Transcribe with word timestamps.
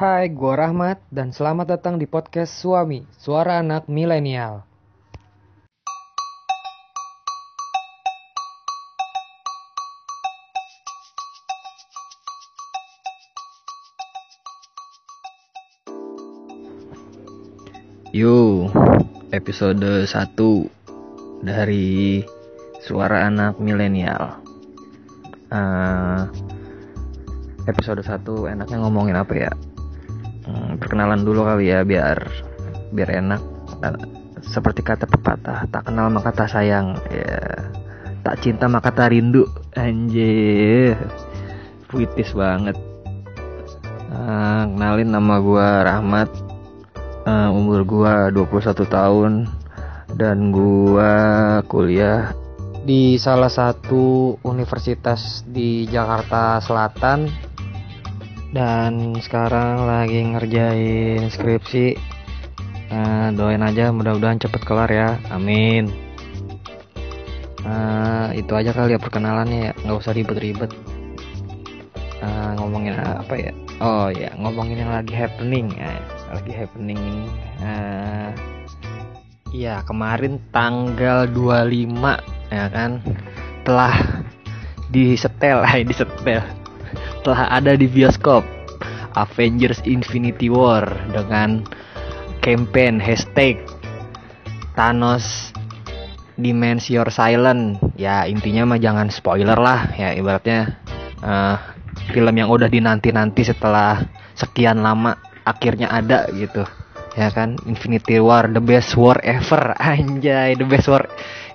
Hai, 0.00 0.32
gua 0.32 0.56
Rahmat 0.56 0.96
dan 1.12 1.28
selamat 1.28 1.76
datang 1.76 2.00
di 2.00 2.08
podcast 2.08 2.56
Suami, 2.56 3.04
Suara 3.20 3.60
Anak 3.60 3.84
Milenial. 3.84 4.64
Yo, 18.08 18.72
episode 19.36 20.08
1 20.08 21.44
dari 21.44 22.24
Suara 22.80 23.28
Anak 23.28 23.60
Milenial. 23.60 24.40
Eh, 25.52 26.20
episode 27.68 28.00
1 28.00 28.48
enaknya 28.48 28.80
ngomongin 28.80 29.20
apa 29.20 29.34
ya? 29.36 29.52
Hmm, 30.50 30.82
perkenalan 30.82 31.22
dulu 31.22 31.46
kali 31.46 31.70
ya 31.70 31.86
biar 31.86 32.18
biar 32.90 33.10
enak. 33.22 33.42
Eh, 33.86 33.94
seperti 34.42 34.82
kata 34.82 35.06
pepatah, 35.06 35.70
tak 35.70 35.86
kenal 35.86 36.10
maka 36.10 36.34
tak 36.34 36.50
sayang. 36.50 36.98
Ya, 37.06 37.70
tak 38.26 38.42
cinta 38.42 38.66
maka 38.66 38.90
tak 38.90 39.14
rindu. 39.14 39.46
Anjir. 39.78 40.98
Puitis 41.86 42.34
banget. 42.34 42.74
Eh, 44.10 44.62
kenalin 44.74 45.14
nama 45.14 45.38
gua 45.38 45.86
Rahmat 45.86 46.50
uh, 47.30 47.48
umur 47.54 47.86
gua 47.86 48.26
21 48.34 48.82
tahun 48.90 49.32
dan 50.18 50.50
gua 50.50 51.12
kuliah 51.70 52.34
Di 52.82 53.14
salah 53.22 53.52
satu 53.52 54.34
universitas 54.42 55.46
di 55.46 55.86
Jakarta 55.86 56.58
Selatan 56.58 57.30
dan 58.50 59.16
sekarang 59.18 59.86
lagi 59.86 60.20
ngerjain 60.22 61.30
skripsi. 61.30 61.98
Eh, 62.90 63.28
doain 63.38 63.62
aja 63.62 63.94
mudah-mudahan 63.94 64.42
cepet 64.42 64.62
kelar 64.66 64.90
ya. 64.90 65.18
Amin. 65.30 65.90
Eh, 67.62 68.28
itu 68.40 68.52
aja 68.56 68.74
kali 68.74 68.96
ya 68.96 69.00
perkenalannya 69.00 69.70
ya, 69.70 69.72
nggak 69.86 69.98
usah 70.00 70.12
ribet-ribet. 70.16 70.70
Eh, 72.20 72.50
ngomongin 72.58 72.98
apa 72.98 73.34
ya? 73.38 73.52
Oh 73.80 74.10
ya, 74.10 74.34
ngomongin 74.36 74.82
yang 74.82 74.92
lagi 74.92 75.14
happening 75.14 75.72
ya 75.72 76.20
lagi 76.30 76.52
happening 76.54 76.98
ini 76.98 77.26
uh, 77.58 78.30
ya 79.50 79.82
kemarin 79.82 80.38
tanggal 80.54 81.26
25 81.26 82.54
ya 82.54 82.66
kan 82.70 83.02
telah 83.66 83.94
disetel 84.94 85.66
di 85.66 85.82
disetel 85.90 86.59
telah 87.22 87.48
ada 87.52 87.76
di 87.76 87.86
bioskop. 87.86 88.42
Avengers 89.18 89.82
Infinity 89.90 90.46
War 90.46 90.86
dengan 91.10 91.66
campaign 92.46 93.02
hashtag 93.02 93.58
Thanos 94.78 95.50
Demands 96.38 96.86
Your 96.86 97.10
Silent 97.10 97.82
ya 97.98 98.24
intinya 98.24 98.70
mah 98.70 98.80
jangan 98.80 99.10
spoiler 99.10 99.58
lah. 99.58 99.90
Ya 99.98 100.14
ibaratnya 100.14 100.78
uh, 101.20 101.58
film 102.14 102.38
yang 102.38 102.48
udah 102.48 102.70
dinanti-nanti 102.70 103.44
setelah 103.44 103.98
sekian 104.38 104.80
lama 104.80 105.18
akhirnya 105.42 105.90
ada 105.90 106.30
gitu. 106.30 106.64
Ya 107.18 107.34
kan? 107.34 107.58
Infinity 107.66 108.22
War 108.22 108.46
the 108.46 108.62
best 108.62 108.94
war 108.94 109.18
ever. 109.26 109.74
Anjay 109.82 110.54
the 110.54 110.64
best 110.64 110.86
war 110.86 111.04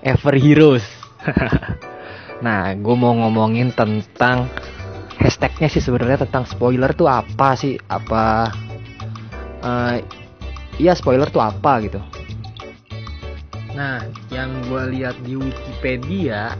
ever 0.03 0.35
heroes. 0.35 0.85
Nah 2.35 2.75
gue 2.75 2.95
mau 2.99 3.15
ngomongin 3.15 3.71
tentang 3.71 4.51
hashtagnya 5.19 5.67
sih 5.71 5.83
sebenarnya 5.83 6.27
tentang 6.27 6.47
spoiler 6.47 6.91
tuh 6.95 7.07
apa 7.09 7.55
sih? 7.57 7.79
Apa 7.87 8.51
uh, 9.63 9.95
iya 10.77 10.93
spoiler 10.95 11.27
tuh 11.31 11.43
apa 11.43 11.83
gitu. 11.83 11.99
Nah 13.75 14.03
yang 14.31 14.51
gue 14.71 14.83
lihat 14.95 15.19
di 15.23 15.35
Wikipedia 15.35 16.55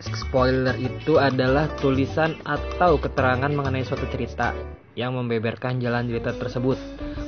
spoiler 0.00 0.78
itu 0.78 1.18
adalah 1.18 1.66
tulisan 1.82 2.38
atau 2.46 2.98
keterangan 2.98 3.50
mengenai 3.50 3.82
suatu 3.82 4.06
cerita 4.10 4.54
yang 5.00 5.16
membeberkan 5.16 5.80
jalan 5.80 6.04
cerita 6.12 6.36
tersebut. 6.36 6.76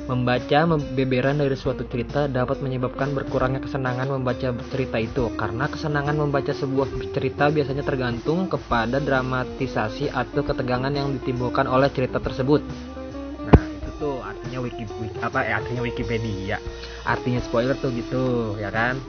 Membaca 0.03 0.67
beberan 0.93 1.41
dari 1.41 1.57
suatu 1.57 1.87
cerita 1.89 2.29
dapat 2.29 2.61
menyebabkan 2.61 3.15
berkurangnya 3.17 3.63
kesenangan 3.63 4.13
membaca 4.13 4.53
cerita 4.69 4.99
itu 4.99 5.31
karena 5.33 5.65
kesenangan 5.65 6.19
membaca 6.19 6.53
sebuah 6.53 6.91
cerita 7.15 7.49
biasanya 7.49 7.81
tergantung 7.81 8.51
kepada 8.51 9.01
dramatisasi 9.01 10.11
atau 10.13 10.43
ketegangan 10.45 10.91
yang 10.91 11.15
ditimbulkan 11.17 11.65
oleh 11.65 11.87
cerita 11.89 12.19
tersebut. 12.19 12.61
Nah, 13.47 13.63
itu 13.63 13.89
tuh 13.97 14.19
artinya 14.21 14.59
wiki, 14.61 14.83
wiki 15.01 15.17
apa 15.23 15.39
ya 15.47 15.63
artinya 15.63 15.81
Wikipedia. 15.87 16.57
Artinya 17.07 17.39
spoiler 17.39 17.79
tuh 17.79 17.95
gitu, 17.95 18.55
ya 18.59 18.69
kan? 18.75 18.99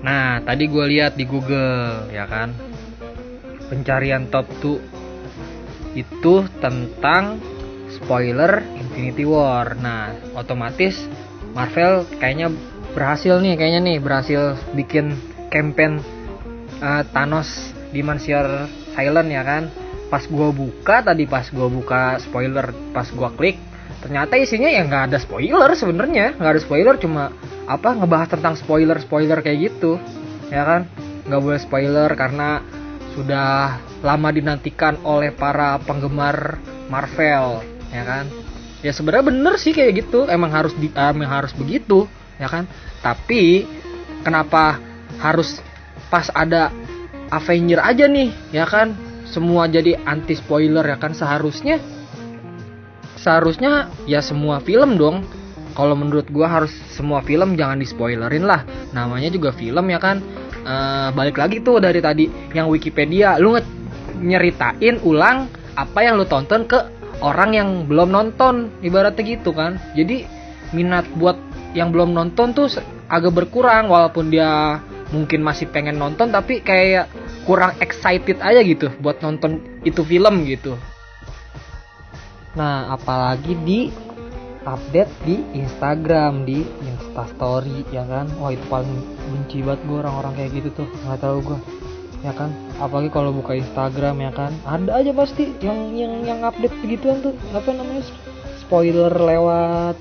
Nah, 0.00 0.40
tadi 0.46 0.64
gue 0.70 0.84
lihat 0.88 1.18
di 1.18 1.26
Google, 1.28 2.08
ya 2.14 2.24
kan? 2.24 2.54
Pencarian 3.66 4.30
top 4.30 4.46
2 4.62 4.99
itu 5.94 6.46
tentang 6.62 7.42
spoiler 7.90 8.62
Infinity 8.78 9.26
War. 9.26 9.74
Nah, 9.78 10.14
otomatis 10.38 11.06
Marvel 11.50 12.06
kayaknya 12.22 12.50
berhasil 12.94 13.42
nih, 13.42 13.54
kayaknya 13.58 13.80
nih 13.82 13.98
berhasil 13.98 14.54
bikin 14.74 15.18
campaign 15.50 15.98
uh, 16.78 17.02
Thanos 17.10 17.74
Dimension 17.90 18.70
Silent 18.94 19.30
ya 19.30 19.42
kan. 19.42 19.66
Pas 20.10 20.26
gua 20.26 20.50
buka 20.50 21.06
tadi 21.06 21.26
pas 21.26 21.46
gua 21.54 21.70
buka 21.70 22.18
spoiler, 22.18 22.74
pas 22.90 23.06
gua 23.14 23.30
klik 23.30 23.58
ternyata 24.00 24.32
isinya 24.40 24.70
ya 24.72 24.80
nggak 24.88 25.12
ada 25.12 25.18
spoiler 25.20 25.68
sebenarnya, 25.76 26.32
nggak 26.40 26.52
ada 26.56 26.62
spoiler 26.62 26.96
cuma 26.96 27.36
apa 27.68 27.92
ngebahas 27.92 28.32
tentang 28.32 28.56
spoiler 28.56 28.96
spoiler 28.96 29.44
kayak 29.44 29.70
gitu, 29.70 30.00
ya 30.48 30.64
kan? 30.64 30.88
Nggak 31.28 31.40
boleh 31.44 31.60
spoiler 31.60 32.08
karena 32.16 32.64
sudah 33.14 33.80
lama 34.00 34.28
dinantikan 34.30 34.96
oleh 35.02 35.34
para 35.34 35.76
penggemar 35.82 36.60
Marvel 36.86 37.62
ya 37.90 38.02
kan? 38.06 38.26
Ya 38.80 38.96
sebenarnya 38.96 39.28
bener 39.28 39.54
sih 39.60 39.76
kayak 39.76 40.06
gitu. 40.06 40.24
Emang 40.30 40.50
harus 40.54 40.72
di 40.78 40.88
emang 40.94 41.28
harus 41.28 41.52
begitu 41.52 42.08
ya 42.40 42.48
kan? 42.48 42.64
Tapi 43.04 43.68
kenapa 44.24 44.80
harus 45.20 45.60
pas 46.08 46.32
ada 46.32 46.72
Avenger 47.30 47.80
aja 47.82 48.08
nih 48.08 48.32
ya 48.50 48.64
kan? 48.66 48.96
Semua 49.28 49.70
jadi 49.70 49.94
anti 50.08 50.34
spoiler 50.34 50.82
ya 50.82 50.98
kan? 50.98 51.14
Seharusnya 51.14 51.78
seharusnya 53.20 53.92
ya 54.08 54.24
semua 54.24 54.58
film 54.64 54.96
dong. 54.96 55.22
Kalau 55.70 55.94
menurut 55.94 56.26
gua 56.34 56.50
harus 56.50 56.74
semua 56.90 57.22
film 57.22 57.54
jangan 57.54 57.78
di 57.78 57.86
spoilerin 57.86 58.42
lah. 58.42 58.66
Namanya 58.90 59.30
juga 59.30 59.54
film 59.54 59.86
ya 59.86 60.02
kan 60.02 60.18
uh, 60.64 61.08
balik 61.14 61.40
lagi 61.40 61.60
tuh 61.60 61.78
dari 61.78 62.00
tadi 62.02 62.26
yang 62.52 62.68
Wikipedia. 62.68 63.36
Lu 63.40 63.56
nyeritain 64.20 65.00
ulang 65.04 65.48
apa 65.78 65.98
yang 66.04 66.20
lu 66.20 66.26
tonton 66.28 66.68
ke 66.68 66.78
orang 67.20 67.50
yang 67.56 67.68
belum 67.88 68.12
nonton 68.12 68.72
ibaratnya 68.84 69.22
gitu 69.24 69.52
kan. 69.52 69.80
Jadi 69.96 70.24
minat 70.76 71.06
buat 71.16 71.36
yang 71.74 71.94
belum 71.94 72.14
nonton 72.14 72.52
tuh 72.54 72.66
agak 73.10 73.34
berkurang 73.34 73.90
walaupun 73.90 74.30
dia 74.30 74.82
mungkin 75.10 75.42
masih 75.42 75.66
pengen 75.70 75.98
nonton 75.98 76.30
tapi 76.30 76.62
kayak 76.62 77.10
kurang 77.42 77.74
excited 77.82 78.38
aja 78.38 78.62
gitu 78.62 78.94
buat 79.02 79.18
nonton 79.22 79.58
itu 79.82 80.06
film 80.06 80.46
gitu. 80.46 80.78
Nah 82.54 82.94
apalagi 82.94 83.54
di 83.62 83.90
update 84.64 85.12
di 85.24 85.40
Instagram 85.56 86.44
di 86.44 86.64
Instastory 86.84 87.84
ya 87.88 88.04
kan? 88.04 88.28
Wah 88.36 88.52
itu 88.52 88.64
paling 88.68 88.92
benci 89.32 89.64
banget 89.64 89.80
gue 89.88 89.98
orang-orang 90.00 90.32
kayak 90.36 90.50
gitu 90.60 90.68
tuh 90.84 90.88
nggak 91.06 91.20
tahu 91.20 91.38
gue 91.44 91.58
ya 92.20 92.32
kan? 92.36 92.52
Apalagi 92.80 93.10
kalau 93.12 93.32
buka 93.32 93.56
Instagram 93.56 94.20
ya 94.20 94.32
kan? 94.32 94.52
Ada 94.68 95.00
aja 95.00 95.12
pasti 95.16 95.52
yang 95.64 95.96
yang 95.96 96.24
yang 96.24 96.40
update 96.44 96.76
begituan 96.84 97.24
tuh 97.24 97.32
apa 97.56 97.70
namanya 97.72 98.04
spoiler 98.60 99.12
lewat 99.12 99.96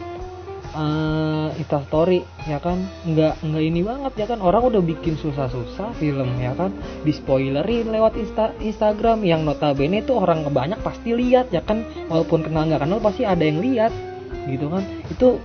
uh, 0.76 1.50
Instastory 1.56 2.28
ya 2.44 2.60
kan? 2.60 2.84
Nggak 3.08 3.40
nggak 3.40 3.64
ini 3.64 3.82
banget 3.82 4.14
ya 4.20 4.26
kan? 4.28 4.40
Orang 4.44 4.68
udah 4.68 4.84
bikin 4.84 5.16
susah-susah 5.16 5.96
film 5.96 6.30
ya 6.38 6.52
kan? 6.60 6.76
Di 7.08 7.16
spoilerin 7.16 7.96
lewat 7.96 8.20
Insta 8.20 8.52
Instagram 8.60 9.24
yang 9.24 9.48
notabene 9.48 10.04
itu 10.04 10.12
orang 10.16 10.44
banyak 10.52 10.80
pasti 10.84 11.16
lihat 11.16 11.56
ya 11.56 11.64
kan? 11.64 11.88
Walaupun 12.12 12.44
kenal 12.44 12.68
nggak 12.68 12.84
kenal 12.84 13.00
pasti 13.00 13.24
ada 13.24 13.42
yang 13.42 13.64
lihat 13.64 14.09
gitu 14.56 14.68
kan. 14.72 14.84
Itu 15.10 15.42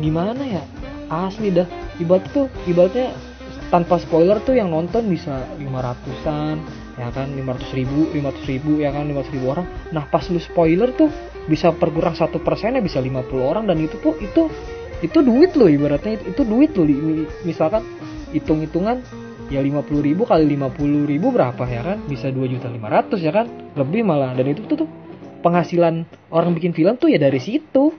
gimana 0.00 0.42
ya? 0.44 0.62
Asli 1.08 1.52
dah. 1.52 1.66
Ibarat 1.98 2.30
tuh 2.30 2.46
ibaratnya 2.68 3.12
tanpa 3.68 4.00
spoiler 4.00 4.40
tuh 4.44 4.56
yang 4.56 4.72
nonton 4.72 5.08
bisa 5.08 5.44
500an 5.60 6.56
ya 6.96 7.08
kan? 7.12 7.28
500 7.32 7.78
ribu 7.78 8.08
500 8.12 8.50
ribu 8.50 8.70
ya 8.80 8.90
kan? 8.92 9.04
500 9.08 9.34
ribu 9.34 9.46
orang. 9.52 9.66
Nah 9.92 10.04
pas 10.08 10.24
lu 10.28 10.40
spoiler 10.40 10.92
tuh 10.94 11.10
bisa 11.48 11.72
perkurang 11.72 12.14
satu 12.16 12.40
persennya 12.40 12.84
bisa 12.84 13.00
50 13.00 13.28
orang. 13.40 13.64
Dan 13.66 13.80
itu 13.82 13.96
tuh 14.00 14.16
itu 14.20 14.48
itu 14.98 15.18
duit 15.22 15.54
loh 15.54 15.70
ibaratnya. 15.70 16.18
Itu, 16.18 16.24
itu 16.32 16.42
duit 16.44 16.70
loh. 16.74 16.86
Misalkan 17.44 17.82
hitung-hitungan 18.32 19.00
ya 19.48 19.64
50 19.64 20.04
ribu 20.04 20.28
kali 20.28 20.44
50 20.44 21.08
ribu 21.08 21.32
berapa 21.32 21.64
ya 21.64 21.82
kan? 21.82 21.98
Bisa 22.04 22.28
2 22.28 22.52
juta 22.52 22.68
500 22.68 23.16
ya 23.20 23.32
kan? 23.32 23.46
Lebih 23.74 24.04
malah. 24.04 24.36
Dan 24.36 24.52
itu 24.52 24.64
tuh, 24.68 24.84
tuh 24.84 24.88
penghasilan 25.40 26.04
orang 26.34 26.52
bikin 26.54 26.74
film 26.74 26.98
tuh 26.98 27.08
ya 27.10 27.18
dari 27.18 27.38
situ 27.38 27.94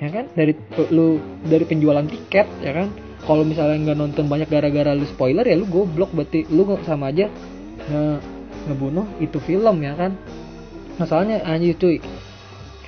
ya 0.00 0.08
kan? 0.08 0.26
Dari 0.32 0.56
lu 0.90 1.20
dari 1.44 1.64
penjualan 1.68 2.04
tiket 2.08 2.48
ya 2.64 2.72
kan? 2.72 2.88
Kalau 3.20 3.44
misalnya 3.44 3.92
nggak 3.92 3.98
nonton 4.00 4.24
banyak 4.32 4.48
gara-gara 4.48 4.96
lu 4.96 5.04
spoiler 5.04 5.44
ya 5.44 5.54
lu 5.60 5.68
goblok. 5.68 6.10
Berarti 6.16 6.48
lu 6.48 6.64
sama 6.88 7.12
aja 7.12 7.28
nge 7.86 8.04
ngebunuh 8.68 9.06
itu 9.20 9.36
film 9.44 9.76
ya 9.84 9.92
kan? 9.94 10.16
Masalahnya 10.96 11.44
anjir 11.44 11.76
cuy. 11.76 12.00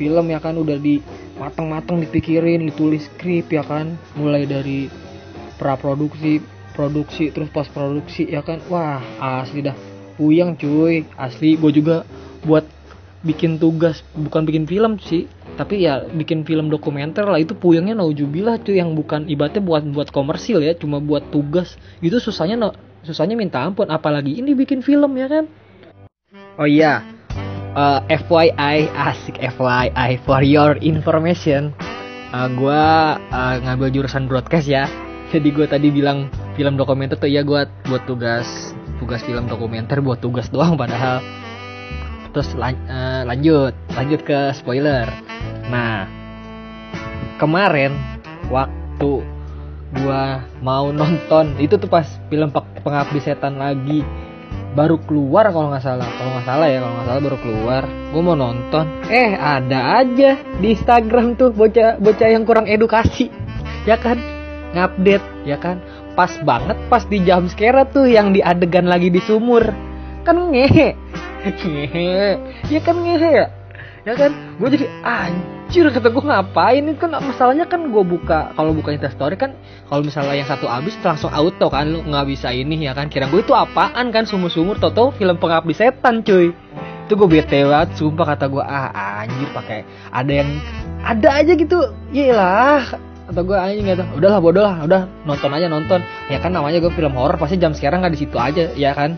Film 0.01 0.33
ya 0.33 0.41
kan 0.41 0.57
udah 0.57 0.81
di 0.81 1.05
matang-matang 1.37 2.01
dipikirin 2.01 2.65
ditulis 2.65 3.05
skrip 3.13 3.53
ya 3.53 3.63
kan? 3.63 4.01
Mulai 4.17 4.49
dari 4.49 4.89
praproduksi 5.61 6.41
produksi 6.73 7.29
terus 7.29 7.53
post 7.53 7.69
produksi 7.77 8.25
ya 8.25 8.41
kan? 8.41 8.65
Wah 8.73 9.05
asli 9.21 9.61
dah. 9.61 9.77
Puyeng 10.17 10.57
cuy. 10.57 11.05
Asli 11.21 11.61
gue 11.61 11.73
juga 11.77 12.09
buat 12.43 12.65
bikin 13.23 13.63
tugas 13.63 14.03
bukan 14.19 14.43
bikin 14.43 14.67
film 14.67 14.99
sih 14.99 15.31
tapi 15.55 15.85
ya 15.85 16.05
bikin 16.09 16.49
film 16.49 16.73
dokumenter 16.73 17.29
lah 17.29 17.37
itu 17.37 17.53
puyengnya 17.53 17.93
naujubillah 17.99 18.61
cuy 18.65 18.81
yang 18.81 18.97
bukan 18.97 19.29
ibaratnya 19.29 19.61
buat 19.61 19.85
buat 19.93 20.09
komersil 20.09 20.65
ya 20.65 20.73
cuma 20.77 20.99
buat 20.99 21.29
tugas. 21.29 21.77
Itu 22.01 22.19
susahnya 22.19 22.57
no, 22.57 22.73
susahnya 23.05 23.37
minta 23.37 23.61
ampun 23.61 23.93
apalagi 23.93 24.39
ini 24.41 24.57
bikin 24.57 24.81
film 24.81 25.17
ya 25.21 25.29
kan? 25.29 25.45
Oh 26.57 26.69
iya 26.69 27.05
uh, 27.77 28.01
eh, 28.09 28.21
FYI 28.21 28.93
asik 28.93 29.37
FYI 29.41 30.21
for 30.25 30.41
your 30.45 30.77
information. 30.81 31.73
Uh, 32.33 32.47
eh, 32.47 32.49
gue 32.57 32.85
uh, 33.33 33.55
ngambil 33.61 33.89
jurusan 33.93 34.29
broadcast 34.29 34.69
ya. 34.69 34.89
Jadi 35.33 35.49
gue 35.49 35.65
tadi 35.65 35.89
bilang 35.89 36.29
film 36.57 36.77
dokumenter 36.77 37.17
tuh 37.17 37.29
ya 37.29 37.41
gue 37.41 37.65
buat 37.89 38.05
tugas 38.05 38.77
tugas 39.01 39.25
film 39.25 39.49
dokumenter 39.49 39.99
buat 40.05 40.21
tugas 40.21 40.53
doang 40.53 40.77
padahal 40.77 41.25
terus 42.33 42.51
lan 42.57 42.75
uh, 42.89 43.23
lanjut 43.29 43.77
lanjut 43.93 44.21
ke 44.25 44.57
spoiler. 44.57 45.07
Nah 45.69 46.09
kemarin 47.37 47.93
waktu 48.49 49.23
gue 49.93 50.25
mau 50.65 50.89
nonton 50.89 51.61
itu 51.61 51.77
tuh 51.77 51.89
pas 51.89 52.09
film 52.33 52.49
pengabdi 52.81 53.21
setan 53.21 53.61
lagi 53.61 54.01
baru 54.73 54.97
keluar 55.05 55.53
kalau 55.53 55.69
nggak 55.69 55.85
salah 55.85 56.09
kalau 56.17 56.33
nggak 56.33 56.49
salah 56.49 56.67
ya 56.73 56.81
kalau 56.81 56.95
nggak 56.97 57.09
salah 57.13 57.23
baru 57.23 57.39
keluar. 57.45 57.83
Gue 58.13 58.23
mau 58.25 58.37
nonton. 58.37 58.85
Eh 59.13 59.37
ada 59.37 60.01
aja 60.01 60.41
di 60.61 60.67
Instagram 60.73 61.37
tuh 61.37 61.53
bocah 61.53 62.01
bocah 62.01 62.29
yang 62.33 62.49
kurang 62.49 62.65
edukasi 62.65 63.29
ya 63.85 64.01
kan? 64.01 64.17
Ngupdate 64.73 65.45
ya 65.45 65.61
kan? 65.61 65.85
Pas 66.17 66.33
banget 66.41 66.77
pas 66.89 67.05
di 67.05 67.21
jam 67.25 67.45
scare 67.49 67.85
tuh 67.93 68.09
yang 68.09 68.33
di 68.33 68.41
adegan 68.41 68.89
lagi 68.89 69.13
di 69.13 69.21
sumur. 69.21 69.69
Kan 70.25 70.53
ngehe 70.53 71.02
ngehe. 71.43 72.39
Ya 72.71 72.81
kan 72.81 72.97
ngehe 73.03 73.31
ya? 73.43 73.47
Ya 74.03 74.15
kan? 74.19 74.35
Gue 74.59 74.69
jadi 74.75 74.87
anjir 75.07 75.87
kata 75.91 76.11
gue 76.11 76.23
ngapain? 76.23 76.83
Ini 76.83 76.99
kan 76.99 77.15
masalahnya 77.23 77.67
kan 77.71 77.91
gue 77.91 78.05
buka. 78.07 78.51
Kalau 78.55 78.75
buka 78.75 78.95
story 79.11 79.39
kan 79.39 79.55
kalau 79.87 80.03
misalnya 80.03 80.35
yang 80.43 80.49
satu 80.51 80.67
abis 80.67 80.99
langsung 81.03 81.31
auto 81.31 81.71
kan. 81.71 81.91
Lu 81.91 82.03
nggak 82.03 82.27
bisa 82.31 82.51
ini 82.51 82.87
ya 82.87 82.95
kan? 82.95 83.07
Kira 83.07 83.31
gue 83.31 83.43
itu 83.43 83.55
apaan 83.55 84.11
kan? 84.11 84.27
Sumur-sumur 84.27 84.79
toto 84.79 85.15
film 85.15 85.39
pengabdi 85.39 85.75
setan 85.75 86.23
cuy. 86.27 86.51
Itu 87.07 87.19
gue 87.19 87.29
bete 87.29 87.67
banget 87.67 87.99
sumpah 87.99 88.35
kata 88.35 88.47
gue 88.47 88.63
ah 88.63 89.23
anjir 89.27 89.51
pakai 89.55 89.87
ada 90.15 90.33
yang 90.33 90.51
ada 91.03 91.29
aja 91.43 91.53
gitu. 91.55 91.79
Iyalah 92.15 92.99
atau 93.23 93.43
gue 93.47 93.55
anjing 93.55 93.87
gitu. 93.87 94.05
Udahlah 94.19 94.39
bodoh 94.43 94.63
lah 94.67 94.83
udah 94.83 95.03
nonton 95.27 95.51
aja 95.55 95.67
nonton. 95.71 96.03
Ya 96.27 96.43
kan 96.43 96.55
namanya 96.55 96.83
gue 96.83 96.91
film 96.91 97.15
horor 97.15 97.39
pasti 97.39 97.59
jam 97.59 97.71
sekarang 97.71 98.03
nggak 98.03 98.15
di 98.19 98.21
situ 98.27 98.35
aja 98.39 98.71
ya 98.75 98.95
kan? 98.99 99.15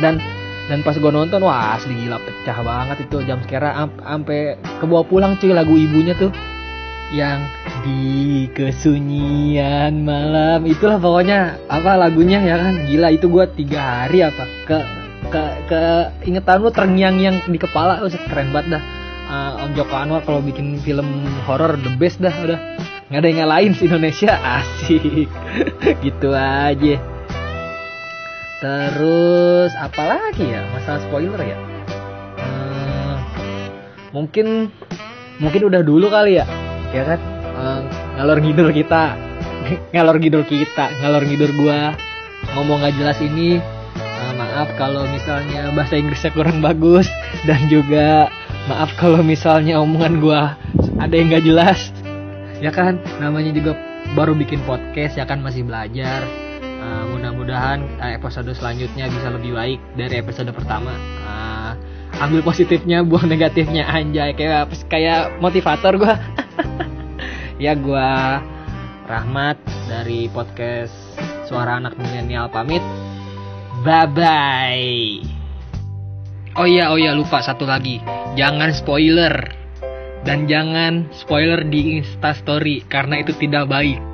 Dan 0.00 0.16
dan 0.64 0.80
pas 0.80 0.96
gue 0.96 1.12
nonton 1.12 1.44
wah 1.44 1.76
asli 1.76 1.92
gila 1.92 2.16
pecah 2.24 2.58
banget 2.64 3.04
itu 3.04 3.20
jam 3.28 3.36
sekarang 3.44 3.92
sampai 4.00 4.56
kebawa 4.80 5.04
pulang 5.04 5.36
cuy 5.36 5.52
lagu 5.52 5.76
ibunya 5.76 6.16
tuh. 6.16 6.32
Yang 7.12 7.40
di 7.84 8.02
kesunyian 8.56 10.02
malam. 10.02 10.64
Itulah 10.64 10.96
pokoknya 10.98 11.60
apa 11.68 12.00
lagunya 12.00 12.40
ya 12.40 12.56
kan? 12.56 12.88
Gila 12.88 13.12
itu 13.12 13.28
gue 13.28 13.44
tiga 13.54 14.08
hari 14.08 14.24
apa? 14.24 14.44
Ke 14.64 14.78
ke 15.28 15.42
ke 15.68 15.82
ingetan 16.26 16.64
lu 16.64 16.72
terngiang-ngiang 16.72 17.44
di 17.44 17.58
kepala. 17.60 18.00
Oh, 18.00 18.08
keren 18.08 18.50
banget 18.50 18.80
dah. 18.80 18.82
Uh, 19.24 19.64
Om 19.68 19.72
Joko 19.76 19.94
Anwar 19.94 20.20
kalau 20.24 20.40
bikin 20.44 20.80
film 20.80 21.06
horor 21.44 21.76
the 21.76 21.92
best 22.00 22.18
dah 22.24 22.32
udah. 22.32 22.60
Nggak 23.12 23.20
ada 23.20 23.28
yang 23.28 23.50
lain 23.52 23.70
sih 23.76 23.86
Indonesia. 23.86 24.32
Asik. 24.58 25.28
Gitu 26.00 26.28
aja 26.32 27.13
terus 28.64 29.76
apalagi 29.76 30.56
ya? 30.56 30.64
Masalah 30.72 31.00
spoiler 31.04 31.40
ya? 31.44 31.58
Hmm, 32.40 33.14
mungkin 34.16 34.72
mungkin 35.36 35.68
udah 35.68 35.84
dulu 35.84 36.08
kali 36.08 36.40
ya? 36.40 36.48
Ya 36.96 37.04
kan? 37.04 37.20
Hmm, 37.52 37.82
ngalor 38.16 38.40
ngidul 38.40 38.72
kita. 38.72 39.12
Ngalor 39.92 40.16
ngidul 40.16 40.44
kita. 40.48 40.96
Ngalor 41.04 41.28
ngidul 41.28 41.52
gua. 41.60 41.92
Ngomong 42.56 42.84
gak 42.84 42.96
jelas 42.96 43.18
ini 43.20 43.60
uh, 43.96 44.32
maaf 44.36 44.68
kalau 44.76 45.04
misalnya 45.12 45.72
bahasa 45.76 46.00
Inggrisnya 46.00 46.32
kurang 46.32 46.64
bagus. 46.64 47.08
Dan 47.44 47.68
juga 47.68 48.32
maaf 48.64 48.96
kalau 48.96 49.20
misalnya 49.20 49.76
omongan 49.76 50.24
gua 50.24 50.56
ada 50.96 51.12
yang 51.12 51.28
gak 51.28 51.44
jelas. 51.44 51.92
Ya 52.64 52.72
kan? 52.72 52.96
Namanya 53.20 53.52
juga 53.52 53.76
baru 54.16 54.32
bikin 54.32 54.64
podcast 54.64 55.20
ya 55.20 55.28
kan? 55.28 55.44
Masih 55.44 55.68
belajar 55.68 56.43
uh, 56.84 57.04
mudah-mudahan 57.08 57.80
uh, 57.96 58.12
episode 58.12 58.52
selanjutnya 58.52 59.08
bisa 59.08 59.32
lebih 59.32 59.56
baik 59.56 59.80
dari 59.96 60.20
episode 60.20 60.52
pertama. 60.52 60.92
Uh, 61.24 61.72
ambil 62.20 62.44
positifnya 62.44 63.00
buang 63.00 63.24
negatifnya 63.24 63.88
anjay. 63.88 64.36
Kayak 64.36 64.68
kayak 64.92 65.40
motivator 65.40 65.96
gue 65.96 66.14
ya 67.64 67.72
gue 67.72 68.10
Rahmat 69.04 69.60
dari 69.88 70.28
podcast 70.28 70.92
suara 71.48 71.80
anak 71.80 71.96
milenial 71.96 72.52
pamit. 72.52 72.84
Bye 73.84 74.08
bye 74.12 75.34
oh 76.54 76.66
iya 76.66 76.90
oh 76.90 76.98
iya 76.98 77.12
lupa 77.14 77.42
satu 77.42 77.66
lagi. 77.66 78.00
Jangan 78.38 78.70
spoiler. 78.74 79.34
Dan 80.24 80.48
jangan 80.48 81.12
spoiler 81.12 81.68
di 81.68 82.00
Insta 82.00 82.32
Story 82.32 82.80
karena 82.88 83.20
itu 83.20 83.36
tidak 83.36 83.68
baik. 83.68 84.13